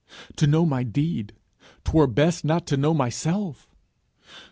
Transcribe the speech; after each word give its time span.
To 0.37 0.47
know 0.47 0.65
my 0.65 0.81
deed, 0.81 1.31
'twere 1.83 2.07
best 2.07 2.43
not 2.43 2.71
know 2.75 2.95
myself! 2.95 3.69